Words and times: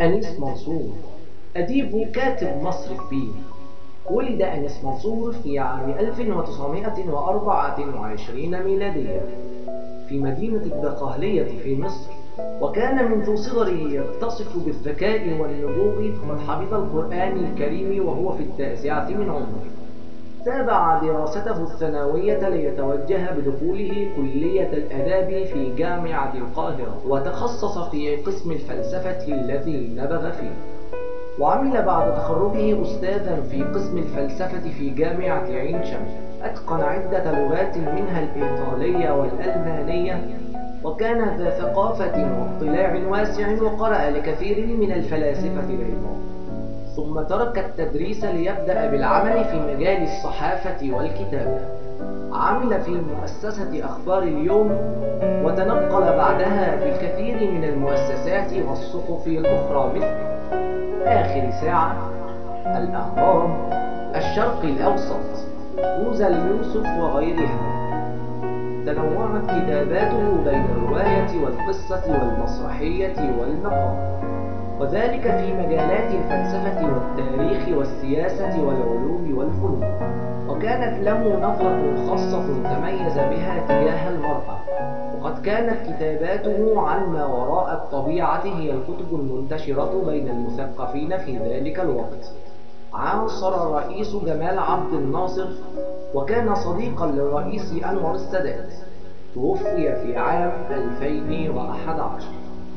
أنيس 0.00 0.40
منصور 0.40 0.92
أديب 1.56 1.94
وكاتب 1.94 2.62
مصري 2.62 2.96
كبير 2.96 3.32
ولد 4.10 4.42
أنيس 4.42 4.84
منصور 4.84 5.32
في 5.32 5.58
عام 5.58 5.90
1924 5.90 8.62
ميلاديا 8.62 9.22
في 10.08 10.18
مدينة 10.18 10.62
الدقهلية 10.62 11.62
في 11.62 11.76
مصر 11.76 12.10
وكان 12.60 13.12
منذ 13.12 13.36
صغره 13.36 13.70
يتصف 13.70 14.56
بالذكاء 14.64 15.40
والنبوغ 15.40 16.12
فقد 16.12 16.40
حفظ 16.40 16.74
القرآن 16.74 17.44
الكريم 17.44 18.06
وهو 18.06 18.32
في 18.32 18.42
التاسعة 18.42 19.08
من 19.08 19.30
عمره. 19.30 19.64
تابع 20.44 20.98
دراسته 20.98 21.62
الثانوية 21.62 22.48
ليتوجه 22.48 23.30
بدخوله 23.30 24.08
كلية 24.16 24.72
الآداب 24.72 25.44
في 25.44 25.74
جامعة 25.74 26.32
القاهرة 26.34 27.02
وتخصص 27.06 27.78
في 27.78 28.16
قسم 28.16 28.50
الفلسفة 28.50 29.28
الذي 29.28 29.94
نبغ 29.96 30.30
فيه. 30.30 30.52
وعمل 31.38 31.82
بعد 31.82 32.14
تخرجه 32.14 32.82
أستاذا 32.82 33.42
في 33.50 33.62
قسم 33.62 33.98
الفلسفة 33.98 34.70
في 34.78 34.90
جامعة 34.90 35.46
عين 35.46 35.84
شمس 35.84 36.10
أتقن 36.42 36.80
عدة 36.80 37.32
لغات 37.32 37.76
منها 37.76 38.20
الإيطالية 38.22 39.10
والألمانية 39.10 40.28
وكان 40.84 41.36
ذا 41.38 41.50
ثقافة 41.50 42.40
واطلاع 42.40 43.02
واسع 43.08 43.62
وقرأ 43.62 44.10
لكثير 44.10 44.66
من 44.66 44.92
الفلاسفة 44.92 45.64
العظام 45.70 46.39
ثم 47.00 47.20
ترك 47.20 47.58
التدريس 47.58 48.24
ليبدأ 48.24 48.86
بالعمل 48.90 49.44
في 49.44 49.60
مجال 49.60 50.02
الصحافة 50.02 50.92
والكتابة. 50.92 51.60
عمل 52.32 52.80
في 52.80 52.90
مؤسسة 52.90 53.84
أخبار 53.84 54.22
اليوم 54.22 54.70
وتنقل 55.44 56.16
بعدها 56.16 56.76
في 56.76 56.88
الكثير 56.92 57.50
من 57.50 57.64
المؤسسات 57.64 58.52
والصحف 58.68 59.26
الأخرى 59.26 59.92
مثل 59.94 60.14
آخر 61.04 61.50
ساعة 61.60 61.96
الأهرام 62.66 63.70
الشرق 64.14 64.60
الأوسط 64.64 65.46
موزة 65.78 66.26
اليوسف 66.26 66.86
وغيرها. 67.00 67.70
تنوعت 68.86 69.44
كتاباته 69.44 70.44
بين 70.44 70.64
الرواية 70.64 71.44
والقصة 71.44 72.02
والمسرحية 72.08 73.16
والمقام 73.40 74.20
وذلك 74.80 75.22
في 75.22 75.52
مجالات 75.52 76.10
الفلسفة 76.14 76.86
والسياسة 77.90 78.64
والعلوم 78.66 79.34
والفنون. 79.36 79.84
وكانت 80.48 81.04
له 81.04 81.36
نظرة 81.36 82.06
خاصة 82.10 82.44
تميز 82.62 83.14
بها 83.14 83.66
تجاه 83.68 84.08
المرأة. 84.10 84.58
وقد 85.16 85.42
كانت 85.42 85.76
كتاباته 85.86 86.80
عن 86.80 87.12
ما 87.12 87.24
وراء 87.26 87.72
الطبيعة 87.74 88.44
هي 88.44 88.72
الكتب 88.72 89.14
المنتشرة 89.14 90.02
بين 90.06 90.28
المثقفين 90.28 91.18
في 91.18 91.38
ذلك 91.38 91.80
الوقت. 91.80 92.32
عاصر 92.94 93.62
الرئيس 93.62 94.16
جمال 94.16 94.58
عبد 94.58 94.92
الناصر 94.94 95.48
وكان 96.14 96.54
صديقا 96.54 97.06
للرئيس 97.06 97.72
أنور 97.84 98.14
السادات. 98.14 98.72
توفي 99.34 99.92
في 100.02 100.16
عام 100.16 100.52
2011 100.70 102.26